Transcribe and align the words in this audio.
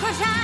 kořán, 0.00 0.30
no 0.34 0.39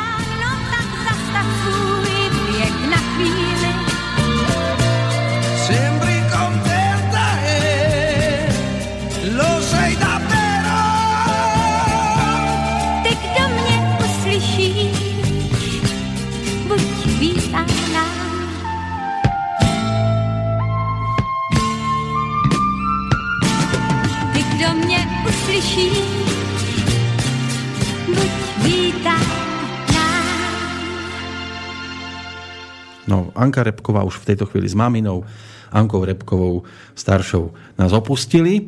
Anka 33.46 33.62
Repková 33.62 34.02
už 34.02 34.18
v 34.18 34.34
tejto 34.34 34.50
chvíli 34.50 34.66
s 34.66 34.74
maminou, 34.74 35.22
Ankou 35.70 36.04
Repkovou 36.04 36.62
staršou 36.94 37.50
nás 37.78 37.90
opustili. 37.92 38.54
E, 38.58 38.62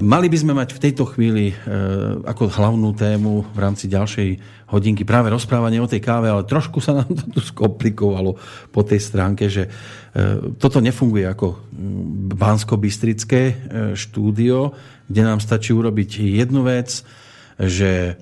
Mali 0.00 0.32
by 0.32 0.38
sme 0.40 0.52
mať 0.56 0.74
v 0.74 0.82
tejto 0.82 1.04
chvíli 1.04 1.52
e, 1.52 1.54
ako 2.24 2.48
hlavnú 2.48 2.96
tému 2.96 3.52
v 3.52 3.58
rámci 3.58 3.88
ďalšej 3.88 4.28
hodinky 4.72 5.04
práve 5.04 5.28
rozprávanie 5.28 5.78
o 5.78 5.90
tej 5.90 6.00
káve, 6.00 6.32
ale 6.32 6.48
trošku 6.48 6.80
sa 6.80 6.96
nám 6.96 7.12
to 7.12 7.24
tu 7.28 7.40
skomplikovalo 7.44 8.40
po 8.72 8.80
tej 8.80 9.00
stránke, 9.04 9.52
že 9.52 9.68
e, 9.68 9.70
toto 10.56 10.80
nefunguje 10.80 11.28
ako 11.28 11.68
Bansko-Bystrické 12.32 13.42
štúdio, 13.92 14.72
kde 15.06 15.22
nám 15.22 15.44
stačí 15.44 15.76
urobiť 15.76 16.40
jednu 16.42 16.64
vec, 16.64 17.04
že 17.60 18.16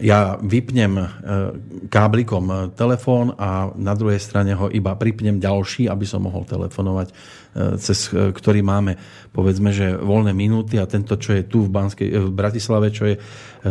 ja 0.00 0.40
vypnem 0.40 0.92
e, 0.96 1.04
káblikom 1.92 2.72
telefón 2.72 3.36
a 3.36 3.68
na 3.76 3.92
druhej 3.92 4.18
strane 4.18 4.56
ho 4.56 4.72
iba 4.72 4.96
pripnem 4.96 5.36
ďalší, 5.36 5.86
aby 5.86 6.08
som 6.08 6.24
mohol 6.24 6.48
telefonovať, 6.48 7.08
e, 7.08 7.14
cez 7.76 8.08
e, 8.10 8.32
ktorý 8.32 8.64
máme 8.64 8.96
povedzme, 9.30 9.70
že 9.70 9.94
voľné 9.94 10.32
minúty 10.32 10.80
a 10.80 10.88
tento, 10.88 11.20
čo 11.20 11.36
je 11.36 11.46
tu 11.46 11.64
v, 11.64 11.70
Banskej, 11.70 12.08
v 12.08 12.32
Bratislave, 12.32 12.90
čo 12.90 13.04
je 13.06 13.16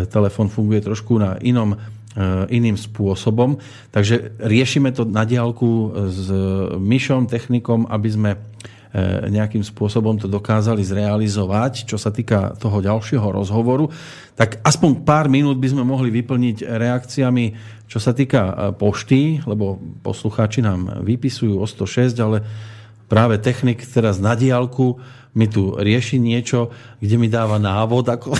telefón, 0.07 0.47
funguje 0.47 0.85
trošku 0.85 1.17
na 1.17 1.35
inom 1.41 1.75
iným 2.49 2.73
spôsobom. 2.73 3.61
Takže 3.93 4.41
riešime 4.41 4.91
to 4.91 5.05
na 5.05 5.23
diálku 5.23 5.93
s 6.09 6.27
Myšom, 6.75 7.29
technikom, 7.29 7.85
aby 7.85 8.09
sme 8.09 8.31
nejakým 9.29 9.61
spôsobom 9.61 10.17
to 10.17 10.25
dokázali 10.25 10.81
zrealizovať, 10.81 11.85
čo 11.85 12.01
sa 12.01 12.09
týka 12.09 12.57
toho 12.57 12.81
ďalšieho 12.81 13.21
rozhovoru, 13.21 13.85
tak 14.33 14.57
aspoň 14.65 15.05
pár 15.05 15.29
minút 15.29 15.61
by 15.61 15.69
sme 15.69 15.85
mohli 15.85 16.09
vyplniť 16.09 16.65
reakciami, 16.65 17.45
čo 17.85 18.01
sa 18.01 18.17
týka 18.17 18.41
e, 18.41 18.53
pošty, 18.73 19.45
lebo 19.45 19.77
poslucháči 20.01 20.65
nám 20.65 21.05
vypisujú 21.05 21.61
o 21.61 21.65
106, 21.69 22.17
ale 22.17 22.41
práve 23.05 23.37
technik 23.37 23.85
teraz 23.85 24.17
na 24.17 24.33
diálku 24.33 24.97
mi 25.37 25.45
tu 25.45 25.77
rieši 25.77 26.17
niečo, 26.17 26.73
kde 26.97 27.15
mi 27.21 27.29
dáva 27.29 27.61
návod, 27.61 28.09
ako, 28.09 28.33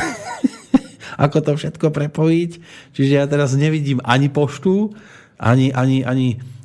ako 1.29 1.37
to 1.45 1.51
všetko 1.61 1.93
prepojiť. 1.93 2.51
Čiže 2.97 3.13
ja 3.21 3.29
teraz 3.29 3.53
nevidím 3.53 4.01
ani 4.01 4.33
poštu, 4.33 4.97
ani, 5.37 5.69
ani, 5.77 6.01
ani 6.01 6.41
E, 6.41 6.58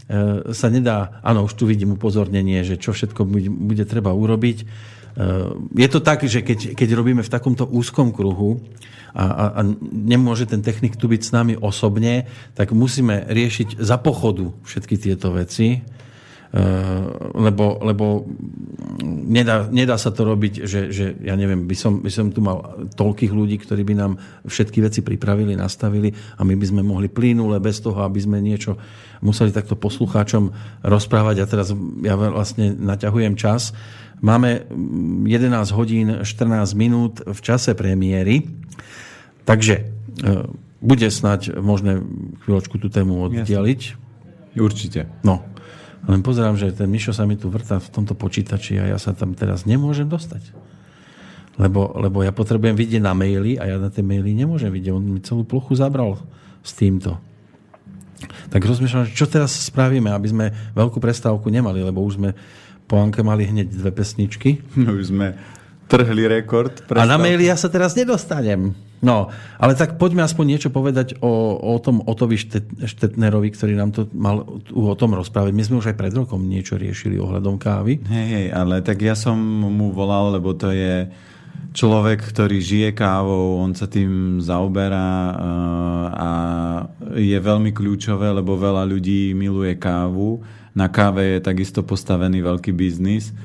sa 0.52 0.68
nedá, 0.68 1.20
áno, 1.24 1.48
už 1.48 1.56
tu 1.56 1.64
vidím 1.64 1.96
upozornenie, 1.96 2.60
že 2.60 2.76
čo 2.76 2.92
všetko 2.92 3.24
bude, 3.48 3.84
treba 3.88 4.12
urobiť. 4.12 4.58
E, 4.60 4.64
je 5.80 5.88
to 5.88 6.00
tak, 6.04 6.28
že 6.28 6.44
keď, 6.44 6.76
keď 6.76 6.88
robíme 6.92 7.22
v 7.24 7.32
takomto 7.32 7.64
úzkom 7.64 8.12
kruhu 8.12 8.60
a, 9.16 9.24
a, 9.24 9.44
a 9.56 9.60
nemôže 9.88 10.44
ten 10.44 10.60
technik 10.60 11.00
tu 11.00 11.08
byť 11.08 11.20
s 11.24 11.30
nami 11.32 11.54
osobne, 11.56 12.28
tak 12.52 12.76
musíme 12.76 13.24
riešiť 13.32 13.80
za 13.80 13.96
pochodu 13.96 14.52
všetky 14.68 15.00
tieto 15.00 15.32
veci 15.32 15.80
lebo, 17.34 17.82
lebo 17.82 18.22
nedá, 19.02 19.66
nedá 19.66 19.98
sa 19.98 20.14
to 20.14 20.22
robiť, 20.22 20.62
že, 20.70 20.80
že 20.94 21.18
ja 21.18 21.34
neviem, 21.34 21.66
by 21.66 21.74
som, 21.74 21.98
by 21.98 22.10
som 22.14 22.30
tu 22.30 22.38
mal 22.38 22.86
toľkých 22.94 23.34
ľudí, 23.34 23.58
ktorí 23.58 23.82
by 23.82 23.94
nám 23.98 24.12
všetky 24.46 24.78
veci 24.78 25.02
pripravili, 25.02 25.58
nastavili 25.58 26.14
a 26.38 26.46
my 26.46 26.54
by 26.54 26.66
sme 26.70 26.82
mohli 26.86 27.10
plynule 27.10 27.58
bez 27.58 27.82
toho, 27.82 28.06
aby 28.06 28.22
sme 28.22 28.38
niečo 28.38 28.78
museli 29.18 29.50
takto 29.50 29.74
poslucháčom 29.74 30.54
rozprávať 30.86 31.42
a 31.42 31.50
teraz 31.50 31.74
ja 32.06 32.14
vlastne 32.14 32.70
naťahujem 32.78 33.34
čas. 33.34 33.74
Máme 34.22 34.70
11 35.26 35.50
hodín 35.74 36.22
14 36.22 36.78
minút 36.78 37.18
v 37.26 37.40
čase 37.42 37.74
premiéry, 37.74 38.46
takže 39.42 39.74
eh, 39.82 40.46
bude 40.78 41.08
snať 41.10 41.58
možné 41.58 41.98
chvíľočku 42.46 42.78
tú 42.78 42.92
tému 42.92 43.26
oddialiť. 43.26 43.80
Určite. 44.54 45.10
No, 45.26 45.42
len 46.04 46.20
pozerám, 46.20 46.56
že 46.56 46.72
ten 46.72 46.88
Mišo 46.88 47.16
sa 47.16 47.24
mi 47.24 47.40
tu 47.40 47.48
vrta 47.48 47.80
v 47.80 47.88
tomto 47.88 48.12
počítači 48.12 48.76
a 48.76 48.84
ja 48.92 48.98
sa 49.00 49.16
tam 49.16 49.32
teraz 49.32 49.64
nemôžem 49.64 50.04
dostať. 50.04 50.52
Lebo, 51.54 51.94
lebo 51.96 52.20
ja 52.26 52.34
potrebujem 52.34 52.74
vidieť 52.74 53.00
na 53.00 53.14
maily 53.14 53.56
a 53.56 53.70
ja 53.70 53.76
na 53.78 53.88
tie 53.88 54.02
maily 54.02 54.34
nemôžem 54.34 54.68
vidieť. 54.74 54.90
On 54.90 55.04
mi 55.04 55.22
celú 55.22 55.46
plochu 55.46 55.78
zabral 55.78 56.18
s 56.66 56.74
týmto. 56.74 57.16
Tak 58.50 58.64
rozmýšľam, 58.64 59.12
čo 59.14 59.30
teraz 59.30 59.54
spravíme, 59.70 60.10
aby 60.10 60.28
sme 60.28 60.46
veľkú 60.74 60.98
prestávku 60.98 61.46
nemali, 61.48 61.80
lebo 61.84 62.02
už 62.02 62.18
sme 62.18 62.30
po 62.84 63.00
Anke 63.00 63.24
mali 63.24 63.48
hneď 63.48 63.70
dve 63.70 63.90
pesničky. 63.94 64.60
Už 64.76 65.14
sme 65.14 65.38
trhli 65.88 66.24
rekord. 66.26 66.72
Prestávku. 66.84 67.00
A 67.00 67.10
na 67.10 67.16
maily 67.20 67.48
ja 67.48 67.56
sa 67.56 67.68
teraz 67.68 67.94
nedostanem. 67.94 68.74
No, 69.04 69.28
ale 69.60 69.76
tak 69.76 70.00
poďme 70.00 70.24
aspoň 70.24 70.56
niečo 70.56 70.70
povedať 70.72 71.20
o, 71.20 71.60
o 71.60 71.76
tom 71.76 72.00
Otovi 72.08 72.40
Štetnerovi, 72.88 73.52
ktorý 73.52 73.76
nám 73.76 73.92
to 73.92 74.08
mal 74.16 74.48
o 74.72 74.96
tom 74.96 75.12
rozprávať. 75.12 75.52
My 75.52 75.60
sme 75.60 75.84
už 75.84 75.92
aj 75.92 75.96
pred 76.00 76.14
rokom 76.16 76.40
niečo 76.40 76.80
riešili 76.80 77.20
ohľadom 77.20 77.60
kávy. 77.60 78.00
Hej, 78.00 78.28
hej, 78.32 78.46
ale 78.56 78.80
tak 78.80 79.04
ja 79.04 79.12
som 79.12 79.36
mu 79.60 79.92
volal, 79.92 80.32
lebo 80.40 80.56
to 80.56 80.72
je 80.72 81.12
človek, 81.76 82.32
ktorý 82.32 82.56
žije 82.64 82.90
kávou, 82.96 83.60
on 83.60 83.76
sa 83.76 83.84
tým 83.84 84.40
zaoberá 84.40 85.04
eh, 85.04 85.36
a 86.16 86.30
je 87.18 87.36
veľmi 87.36 87.76
kľúčové, 87.76 88.32
lebo 88.32 88.56
veľa 88.56 88.88
ľudí 88.88 89.36
miluje 89.36 89.76
kávu. 89.76 90.40
Na 90.72 90.88
káve 90.88 91.38
je 91.38 91.44
takisto 91.44 91.84
postavený 91.84 92.40
veľký 92.40 92.72
biznis 92.72 93.36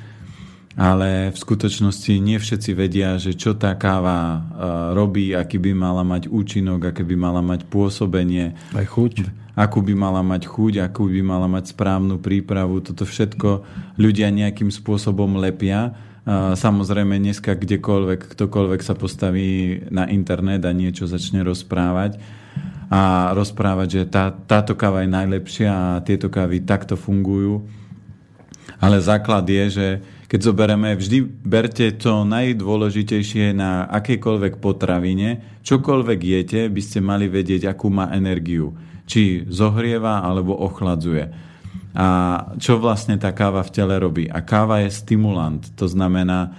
ale 0.77 1.33
v 1.33 1.37
skutočnosti 1.37 2.13
nie 2.21 2.37
všetci 2.37 2.71
vedia, 2.77 3.17
že 3.17 3.33
čo 3.33 3.57
tá 3.57 3.73
káva 3.73 4.45
robí, 4.93 5.33
aký 5.33 5.57
by 5.57 5.73
mala 5.73 6.05
mať 6.05 6.29
účinok, 6.29 6.93
aké 6.93 7.01
by 7.03 7.15
mala 7.17 7.41
mať 7.41 7.65
pôsobenie. 7.67 8.53
Aj 8.75 8.85
chuť. 8.85 9.25
Akú 9.59 9.83
by 9.83 9.91
mala 9.91 10.23
mať 10.23 10.47
chuť, 10.47 10.79
akú 10.79 11.11
by 11.11 11.19
mala 11.19 11.51
mať 11.51 11.75
správnu 11.75 12.21
prípravu. 12.23 12.79
Toto 12.79 13.03
všetko 13.03 13.65
ľudia 13.99 14.31
nejakým 14.31 14.71
spôsobom 14.71 15.35
lepia. 15.35 15.97
Samozrejme 16.55 17.19
dneska 17.19 17.57
kdekoľvek, 17.57 18.37
ktokoľvek 18.37 18.81
sa 18.85 18.95
postaví 18.95 19.83
na 19.91 20.07
internet 20.07 20.63
a 20.63 20.71
niečo 20.71 21.09
začne 21.09 21.43
rozprávať 21.43 22.21
a 22.87 23.33
rozprávať, 23.35 23.87
že 23.89 24.03
tá, 24.07 24.31
táto 24.31 24.79
káva 24.79 25.03
je 25.03 25.11
najlepšia 25.11 25.69
a 25.69 26.01
tieto 26.05 26.29
kávy 26.31 26.63
takto 26.63 26.95
fungujú. 26.95 27.67
Ale 28.79 29.01
základ 29.03 29.43
je, 29.49 29.65
že 29.69 29.87
keď 30.29 30.39
zoberieme, 30.45 30.93
vždy 30.93 31.25
berte 31.25 31.89
to 31.97 32.21
najdôležitejšie 32.21 33.57
na 33.57 33.89
akejkoľvek 33.89 34.61
potravine, 34.61 35.41
čokoľvek 35.65 36.19
jete, 36.21 36.61
by 36.69 36.81
ste 36.85 37.01
mali 37.01 37.25
vedieť, 37.25 37.65
akú 37.65 37.89
má 37.89 38.13
energiu. 38.13 38.77
Či 39.09 39.49
zohrieva 39.49 40.21
alebo 40.21 40.53
ochladzuje. 40.53 41.33
A 41.97 42.07
čo 42.61 42.77
vlastne 42.77 43.17
tá 43.17 43.33
káva 43.33 43.65
v 43.65 43.73
tele 43.73 43.97
robí? 43.97 44.29
A 44.29 44.45
káva 44.45 44.85
je 44.85 44.93
stimulant. 44.93 45.65
To 45.81 45.89
znamená, 45.89 46.53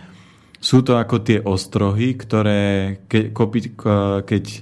sú 0.59 0.83
to 0.83 0.99
ako 0.99 1.23
tie 1.23 1.39
ostrohy, 1.39 2.19
ktoré 2.19 2.99
ke, 3.07 3.31
kopi, 3.31 3.71
keď 4.27 4.45
e, 4.51 4.59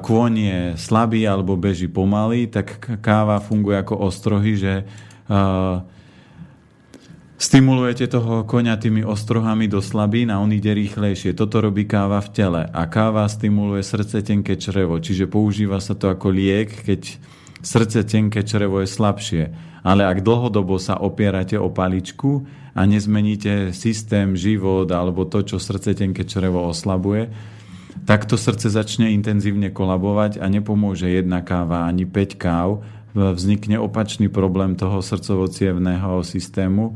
kôň 0.00 0.32
je 0.32 0.60
slabý 0.80 1.28
alebo 1.28 1.60
beží 1.60 1.92
pomaly, 1.92 2.48
tak 2.48 2.98
káva 3.04 3.36
funguje 3.44 3.76
ako 3.76 4.00
ostrohy, 4.08 4.56
že 4.56 4.74
uh, 5.28 5.84
Stimulujete 7.34 8.06
toho 8.06 8.46
koňa 8.46 8.78
tými 8.78 9.02
ostrohami 9.02 9.66
do 9.66 9.82
slabín 9.82 10.30
a 10.30 10.38
on 10.38 10.54
ide 10.54 10.70
rýchlejšie. 10.70 11.34
Toto 11.34 11.58
robí 11.58 11.82
káva 11.82 12.22
v 12.22 12.30
tele. 12.30 12.62
A 12.70 12.86
káva 12.86 13.26
stimuluje 13.26 13.82
srdce, 13.82 14.22
tenké 14.22 14.54
črevo. 14.54 15.02
Čiže 15.02 15.26
používa 15.26 15.82
sa 15.82 15.98
to 15.98 16.14
ako 16.14 16.30
liek, 16.30 16.70
keď 16.86 17.18
srdce, 17.58 18.06
tenké 18.06 18.46
črevo 18.46 18.78
je 18.78 18.86
slabšie. 18.86 19.42
Ale 19.82 20.06
ak 20.06 20.22
dlhodobo 20.22 20.78
sa 20.78 20.94
opierate 20.94 21.58
o 21.58 21.74
paličku 21.74 22.46
a 22.70 22.86
nezmeníte 22.86 23.74
systém, 23.74 24.38
život 24.38 24.86
alebo 24.94 25.26
to, 25.26 25.42
čo 25.42 25.58
srdce, 25.58 25.90
tenké 25.98 26.22
črevo 26.22 26.62
oslabuje, 26.70 27.34
tak 28.06 28.30
to 28.30 28.38
srdce 28.38 28.70
začne 28.70 29.10
intenzívne 29.10 29.74
kolabovať 29.74 30.38
a 30.38 30.46
nepomôže 30.46 31.10
jedna 31.10 31.42
káva 31.42 31.90
ani 31.90 32.06
5 32.06 32.38
káv. 32.38 32.86
Vznikne 33.14 33.82
opačný 33.82 34.30
problém 34.30 34.78
toho 34.78 35.02
srdcovo 35.02 35.50
systému 36.22 36.94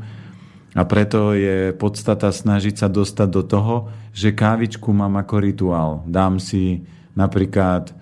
a 0.77 0.81
preto 0.85 1.33
je 1.33 1.73
podstata 1.73 2.29
snažiť 2.29 2.85
sa 2.85 2.87
dostať 2.87 3.29
do 3.29 3.41
toho, 3.41 3.75
že 4.13 4.35
kávičku 4.35 4.93
mám 4.93 5.17
ako 5.17 5.35
rituál. 5.41 5.91
Dám 6.05 6.37
si 6.37 6.85
napríklad 7.17 7.93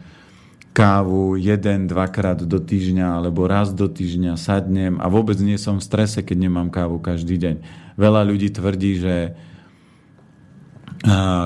kávu 0.76 1.40
jeden, 1.42 1.90
dvakrát 1.90 2.38
do 2.46 2.62
týždňa 2.62 3.18
alebo 3.18 3.50
raz 3.50 3.74
do 3.74 3.90
týždňa 3.90 4.38
sadnem 4.38 5.02
a 5.02 5.10
vôbec 5.10 5.40
nie 5.42 5.58
som 5.58 5.82
v 5.82 5.88
strese, 5.90 6.22
keď 6.22 6.38
nemám 6.38 6.70
kávu 6.70 7.02
každý 7.02 7.42
deň. 7.42 7.56
Veľa 7.98 8.22
ľudí 8.30 8.54
tvrdí, 8.54 9.02
že 9.02 9.34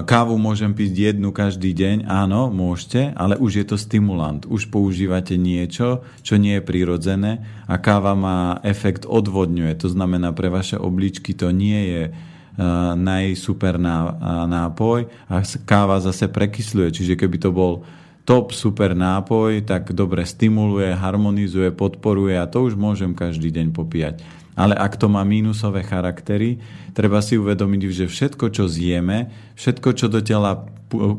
kávu 0.07 0.35
môžem 0.39 0.71
piť 0.71 1.11
jednu 1.11 1.35
každý 1.35 1.75
deň. 1.75 2.07
Áno, 2.07 2.47
môžete, 2.47 3.11
ale 3.17 3.35
už 3.35 3.51
je 3.61 3.65
to 3.67 3.75
stimulant. 3.75 4.47
Už 4.47 4.71
používate 4.71 5.35
niečo, 5.35 6.07
čo 6.23 6.39
nie 6.39 6.57
je 6.57 6.63
prirodzené 6.63 7.43
a 7.67 7.75
káva 7.77 8.15
má 8.15 8.59
efekt 8.63 9.03
odvodňuje. 9.03 9.75
To 9.81 9.87
znamená, 9.91 10.31
pre 10.31 10.47
vaše 10.47 10.79
obličky 10.79 11.35
to 11.35 11.51
nie 11.51 11.81
je 11.87 12.03
najsuper 12.95 13.79
nápoj 14.47 15.07
a 15.31 15.39
káva 15.63 16.03
zase 16.03 16.27
prekysľuje. 16.27 16.89
Čiže 16.91 17.13
keby 17.15 17.37
to 17.39 17.55
bol 17.55 17.87
top 18.23 18.53
super 18.53 18.93
nápoj, 18.93 19.65
tak 19.65 19.91
dobre 19.91 20.23
stimuluje, 20.23 20.93
harmonizuje, 20.93 21.73
podporuje 21.73 22.37
a 22.37 22.45
to 22.45 22.69
už 22.69 22.77
môžem 22.77 23.17
každý 23.17 23.49
deň 23.49 23.73
popíjať. 23.73 24.21
Ale 24.53 24.75
ak 24.75 24.99
to 24.99 25.07
má 25.07 25.23
mínusové 25.23 25.81
charaktery, 25.81 26.59
treba 26.91 27.23
si 27.23 27.39
uvedomiť, 27.39 27.81
že 28.03 28.05
všetko, 28.11 28.51
čo 28.51 28.67
zjeme, 28.67 29.31
všetko, 29.55 29.89
čo 29.95 30.05
do 30.11 30.19
tela 30.19 30.67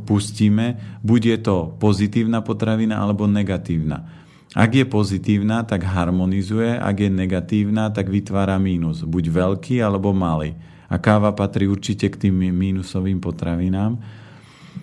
pustíme, 0.04 1.00
bude 1.00 1.32
to 1.40 1.72
pozitívna 1.80 2.44
potravina 2.44 3.00
alebo 3.00 3.24
negatívna. 3.24 4.04
Ak 4.52 4.76
je 4.76 4.84
pozitívna, 4.84 5.64
tak 5.64 5.88
harmonizuje, 5.88 6.76
ak 6.76 7.08
je 7.08 7.08
negatívna, 7.08 7.88
tak 7.88 8.12
vytvára 8.12 8.60
mínus, 8.60 9.00
buď 9.00 9.32
veľký 9.32 9.80
alebo 9.80 10.12
malý. 10.12 10.52
A 10.92 11.00
káva 11.00 11.32
patrí 11.32 11.64
určite 11.64 12.12
k 12.12 12.28
tým 12.28 12.52
mínusovým 12.52 13.16
potravinám 13.16 13.96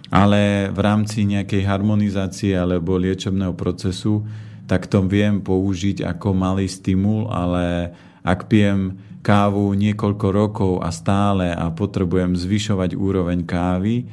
ale 0.09 0.73
v 0.73 0.79
rámci 0.81 1.25
nejakej 1.25 1.65
harmonizácie 1.69 2.57
alebo 2.57 2.97
liečebného 2.97 3.53
procesu, 3.53 4.25
tak 4.65 4.85
to 4.85 5.01
viem 5.05 5.41
použiť 5.41 6.05
ako 6.05 6.33
malý 6.33 6.69
stimul, 6.69 7.29
ale 7.29 7.93
ak 8.21 8.49
pijem 8.49 8.97
kávu 9.25 9.73
niekoľko 9.73 10.27
rokov 10.29 10.73
a 10.81 10.89
stále 10.93 11.53
a 11.53 11.69
potrebujem 11.73 12.37
zvyšovať 12.37 12.97
úroveň 12.97 13.45
kávy, 13.45 14.05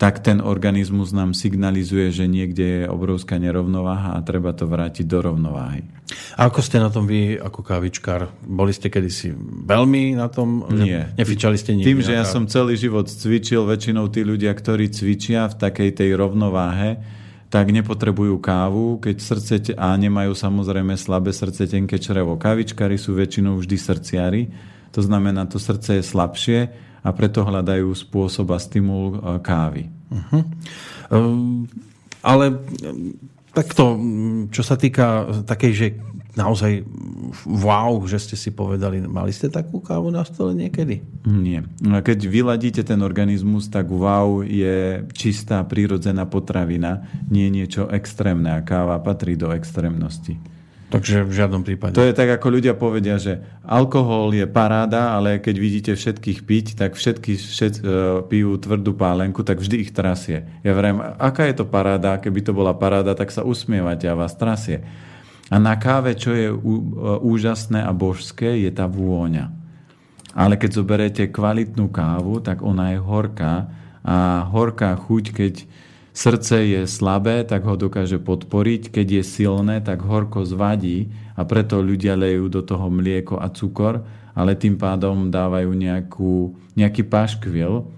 tak 0.00 0.24
ten 0.24 0.40
organizmus 0.40 1.12
nám 1.12 1.36
signalizuje, 1.36 2.08
že 2.08 2.24
niekde 2.24 2.64
je 2.64 2.84
obrovská 2.88 3.36
nerovnováha 3.36 4.16
a 4.16 4.24
treba 4.24 4.56
to 4.56 4.64
vrátiť 4.64 5.04
do 5.04 5.20
rovnováhy. 5.20 5.84
A 6.40 6.48
ako 6.48 6.64
ste 6.64 6.80
na 6.80 6.88
tom 6.88 7.04
vy 7.04 7.36
ako 7.36 7.60
kávičkár? 7.60 8.32
Boli 8.48 8.72
ste 8.72 8.88
kedysi 8.88 9.36
veľmi 9.68 10.16
na 10.16 10.32
tom? 10.32 10.64
Nie. 10.72 11.12
Nefičali 11.20 11.60
ste 11.60 11.76
nikdy? 11.76 11.84
Tým, 11.84 12.00
že 12.00 12.16
ja 12.16 12.24
som 12.24 12.48
celý 12.48 12.80
život 12.80 13.12
cvičil, 13.12 13.68
väčšinou 13.68 14.08
tí 14.08 14.24
ľudia, 14.24 14.56
ktorí 14.56 14.88
cvičia 14.88 15.44
v 15.52 15.68
takej 15.68 15.92
tej 15.92 16.16
rovnováhe, 16.16 16.96
tak 17.52 17.68
nepotrebujú 17.68 18.40
kávu, 18.40 19.04
keď 19.04 19.16
srdce 19.20 19.54
a 19.76 19.92
nemajú 20.00 20.32
samozrejme 20.32 20.96
slabé 20.96 21.28
srdce, 21.36 21.68
tenké 21.68 22.00
črevo. 22.00 22.40
Kávičkári 22.40 22.96
sú 22.96 23.12
väčšinou 23.12 23.60
vždy 23.60 23.76
srdciari, 23.76 24.42
to 24.96 25.04
znamená, 25.04 25.44
to 25.44 25.60
srdce 25.60 26.00
je 26.00 26.02
slabšie 26.02 26.88
a 27.00 27.08
preto 27.16 27.44
hľadajú 27.44 27.88
spôsob 27.92 28.52
a 28.52 28.58
stimul 28.60 29.16
e, 29.16 29.18
kávy. 29.40 29.88
Uh-huh. 30.10 30.42
Um, 31.10 31.64
ale 32.20 32.60
takto, 33.56 33.98
čo 34.52 34.62
sa 34.62 34.76
týka 34.76 35.26
takej, 35.48 35.72
že 35.72 35.86
naozaj 36.38 36.86
wow, 37.46 37.98
že 38.06 38.18
ste 38.22 38.36
si 38.38 38.50
povedali, 38.54 39.02
mali 39.02 39.34
ste 39.34 39.50
takú 39.50 39.82
kávu 39.82 40.14
na 40.14 40.22
stole 40.22 40.54
niekedy? 40.54 41.02
Nie. 41.26 41.66
Keď 41.82 42.18
vyladíte 42.30 42.82
ten 42.86 43.02
organizmus, 43.02 43.66
tak 43.66 43.90
wow 43.90 44.42
je 44.46 45.02
čistá, 45.14 45.62
prírodzená 45.66 46.26
potravina, 46.30 47.06
nie 47.26 47.50
niečo 47.50 47.90
extrémne 47.90 48.54
a 48.54 48.62
káva 48.62 49.02
patrí 49.02 49.34
do 49.34 49.50
extrémnosti. 49.50 50.38
Takže 50.90 51.22
v 51.22 51.32
žiadnom 51.32 51.62
prípade. 51.62 51.94
To 51.94 52.02
je 52.02 52.10
tak, 52.10 52.26
ako 52.34 52.50
ľudia 52.50 52.74
povedia, 52.74 53.14
že 53.14 53.38
alkohol 53.62 54.34
je 54.34 54.42
paráda, 54.50 55.14
ale 55.14 55.38
keď 55.38 55.54
vidíte 55.54 55.92
všetkých 55.94 56.42
piť, 56.42 56.66
tak 56.74 56.98
všetky 56.98 57.38
všet, 57.38 57.74
uh, 57.78 57.86
pijú 58.26 58.58
tvrdú 58.58 58.98
pálenku, 58.98 59.46
tak 59.46 59.62
vždy 59.62 59.86
ich 59.86 59.94
trasie. 59.94 60.50
Ja 60.66 60.74
verím, 60.74 60.98
aká 60.98 61.46
je 61.46 61.62
to 61.62 61.66
paráda? 61.70 62.18
Keby 62.18 62.42
to 62.42 62.50
bola 62.50 62.74
paráda, 62.74 63.14
tak 63.14 63.30
sa 63.30 63.46
usmievate 63.46 64.10
a 64.10 64.18
vás 64.18 64.34
trasie. 64.34 64.82
A 65.46 65.62
na 65.62 65.78
káve, 65.78 66.18
čo 66.18 66.34
je 66.34 66.50
uh, 66.50 66.58
úžasné 67.22 67.86
a 67.86 67.94
božské, 67.94 68.58
je 68.66 68.70
tá 68.74 68.90
vôňa. 68.90 69.46
Ale 70.34 70.58
keď 70.58 70.70
zoberete 70.82 71.22
kvalitnú 71.30 71.86
kávu, 71.86 72.42
tak 72.42 72.66
ona 72.66 72.94
je 72.94 72.98
horká 72.98 73.70
a 74.02 74.42
horká 74.50 74.98
chuť, 74.98 75.24
keď 75.38 75.54
srdce 76.20 76.56
je 76.68 76.80
slabé, 76.84 77.48
tak 77.48 77.64
ho 77.64 77.80
dokáže 77.80 78.20
podporiť, 78.20 78.92
keď 78.92 79.06
je 79.20 79.24
silné, 79.24 79.80
tak 79.80 80.04
horko 80.04 80.44
zvadí 80.44 81.08
a 81.32 81.48
preto 81.48 81.80
ľudia 81.80 82.12
lejú 82.12 82.52
do 82.52 82.60
toho 82.60 82.92
mlieko 82.92 83.40
a 83.40 83.48
cukor, 83.48 84.04
ale 84.36 84.52
tým 84.52 84.76
pádom 84.76 85.32
dávajú 85.32 85.72
nejakú, 85.72 86.52
nejaký 86.76 87.08
paškvil 87.08 87.88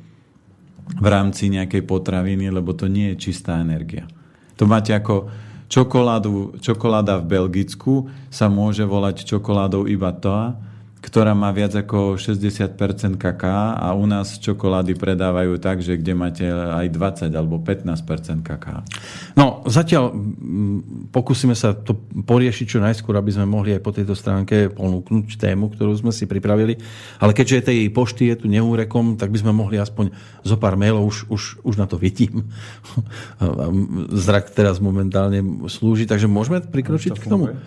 v 1.03 1.07
rámci 1.07 1.51
nejakej 1.51 1.83
potraviny, 1.83 2.47
lebo 2.55 2.71
to 2.79 2.87
nie 2.87 3.11
je 3.15 3.31
čistá 3.31 3.59
energia. 3.59 4.07
To 4.55 4.71
máte 4.71 4.95
ako 4.95 5.27
čokoládu, 5.67 6.63
čokoláda 6.63 7.19
v 7.19 7.27
Belgicku 7.27 8.07
sa 8.31 8.47
môže 8.47 8.87
volať 8.87 9.27
čokoládou 9.27 9.91
iba 9.91 10.15
to, 10.15 10.55
ktorá 11.03 11.35
má 11.35 11.51
viac 11.51 11.75
ako 11.75 12.15
60% 12.15 12.79
kaká 13.19 13.75
a 13.75 13.91
u 13.91 14.07
nás 14.07 14.39
čokolády 14.39 14.95
predávajú 14.95 15.59
tak, 15.59 15.83
že 15.83 15.99
kde 15.99 16.15
máte 16.15 16.47
aj 16.47 16.87
20 16.95 17.35
alebo 17.35 17.59
15% 17.59 18.47
kaká. 18.47 18.87
No, 19.35 19.67
zatiaľ 19.67 20.15
pokúsime 21.11 21.59
sa 21.59 21.75
to 21.75 21.99
poriešiť 21.99 22.67
čo 22.71 22.79
najskôr, 22.79 23.19
aby 23.19 23.35
sme 23.35 23.51
mohli 23.51 23.75
aj 23.75 23.83
po 23.83 23.91
tejto 23.91 24.15
stránke 24.15 24.71
ponúknuť 24.71 25.43
tému, 25.43 25.75
ktorú 25.75 25.91
sme 25.99 26.15
si 26.15 26.31
pripravili. 26.31 26.79
Ale 27.19 27.35
keďže 27.35 27.75
tej 27.75 27.91
pošty 27.91 28.31
je 28.31 28.37
tu 28.39 28.47
neúrekom, 28.47 29.19
tak 29.19 29.35
by 29.35 29.43
sme 29.43 29.51
mohli 29.51 29.83
aspoň 29.83 30.15
zo 30.47 30.55
pár 30.55 30.79
mailov, 30.79 31.11
už, 31.11 31.27
už, 31.27 31.43
už 31.67 31.83
na 31.83 31.91
to 31.91 31.99
vidím. 31.99 32.47
Zrak 34.23 34.55
teraz 34.55 34.79
momentálne 34.79 35.43
slúži, 35.67 36.07
takže 36.07 36.31
môžeme 36.31 36.63
prikročiť 36.63 37.19
k 37.19 37.27
tomu. 37.27 37.59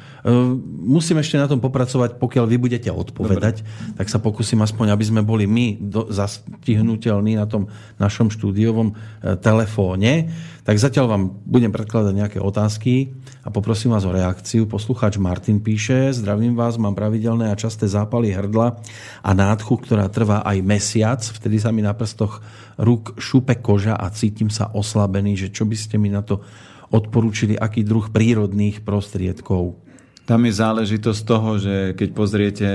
Musím 0.88 1.20
ešte 1.20 1.36
na 1.36 1.52
tom 1.52 1.60
popracovať, 1.60 2.16
pokiaľ 2.16 2.46
vy 2.48 2.58
budete 2.58 2.88
odpovedať 2.88 3.25
povedať, 3.25 3.66
Dobre. 3.66 3.98
tak 3.98 4.07
sa 4.13 4.22
pokúsim 4.22 4.62
aspoň, 4.62 4.94
aby 4.94 5.06
sme 5.10 5.22
boli 5.25 5.50
my 5.50 5.81
do, 5.81 6.06
zastihnutelní 6.13 7.42
na 7.42 7.50
tom 7.50 7.66
našom 7.98 8.30
štúdiovom 8.30 8.94
e, 8.94 8.94
telefóne. 9.42 10.30
Tak 10.62 10.77
zatiaľ 10.77 11.06
vám 11.10 11.24
budem 11.45 11.74
predkladať 11.74 12.13
nejaké 12.13 12.39
otázky 12.42 13.13
a 13.46 13.50
poprosím 13.50 13.94
vás 13.94 14.05
o 14.05 14.13
reakciu. 14.13 14.65
Poslucháč 14.70 15.17
Martin 15.22 15.62
píše, 15.62 16.13
zdravím 16.13 16.53
vás, 16.53 16.77
mám 16.77 16.94
pravidelné 16.94 17.50
a 17.50 17.60
časté 17.60 17.89
zápaly 17.89 18.34
hrdla 18.34 18.77
a 19.22 19.29
nádchu, 19.34 19.82
ktorá 19.82 20.10
trvá 20.10 20.46
aj 20.46 20.58
mesiac. 20.65 21.22
Vtedy 21.22 21.62
sa 21.62 21.70
mi 21.70 21.86
na 21.86 21.94
prstoch 21.94 22.41
rúk 22.82 23.17
šúpe 23.22 23.58
koža 23.62 23.94
a 23.94 24.10
cítim 24.10 24.50
sa 24.50 24.70
oslabený, 24.74 25.38
že 25.38 25.53
čo 25.53 25.70
by 25.70 25.77
ste 25.77 26.01
mi 26.01 26.10
na 26.10 26.25
to 26.25 26.41
odporúčili, 26.89 27.58
aký 27.58 27.82
druh 27.82 28.10
prírodných 28.10 28.86
prostriedkov? 28.86 29.77
Tam 30.25 30.41
je 30.41 30.53
záležitosť 30.58 31.22
toho, 31.22 31.50
že 31.62 31.75
keď 31.94 32.10
pozriete 32.17 32.67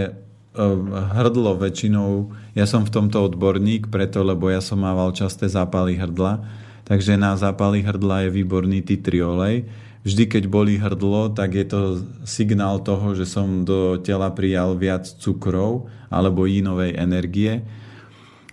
hrdlo 0.55 1.55
väčšinou, 1.55 2.35
ja 2.59 2.67
som 2.67 2.83
v 2.83 2.91
tomto 2.91 3.23
odborník, 3.23 3.87
preto, 3.87 4.27
lebo 4.27 4.51
ja 4.51 4.59
som 4.59 4.83
mával 4.83 5.15
časté 5.15 5.47
zápaly 5.47 5.95
hrdla, 5.95 6.43
takže 6.83 7.15
na 7.15 7.39
zápaly 7.39 7.87
hrdla 7.87 8.27
je 8.27 8.35
výborný 8.35 8.83
titriolej. 8.83 9.71
Vždy, 10.01 10.25
keď 10.27 10.45
bolí 10.49 10.81
hrdlo, 10.81 11.31
tak 11.37 11.55
je 11.55 11.67
to 11.69 11.81
signál 12.25 12.81
toho, 12.81 13.13
že 13.15 13.29
som 13.29 13.69
do 13.69 14.01
tela 14.01 14.33
prijal 14.33 14.75
viac 14.75 15.07
cukrov 15.07 15.93
alebo 16.09 16.49
inovej 16.49 16.97
energie. 16.97 17.61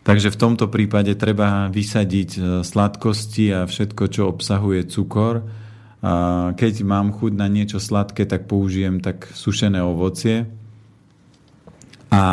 Takže 0.03 0.31
v 0.31 0.39
tomto 0.39 0.71
prípade 0.71 1.15
treba 1.19 1.67
vysadiť 1.67 2.29
e, 2.35 2.39
sladkosti 2.63 3.51
a 3.51 3.67
všetko, 3.67 4.03
čo 4.07 4.31
obsahuje 4.31 4.87
cukor. 4.87 5.43
A 5.99 6.11
keď 6.55 6.83
mám 6.87 7.11
chuť 7.11 7.35
na 7.35 7.51
niečo 7.51 7.79
sladké, 7.79 8.23
tak 8.23 8.47
použijem 8.47 9.03
tak 9.03 9.27
sušené 9.31 9.83
ovocie, 9.83 10.47
a 12.11 12.23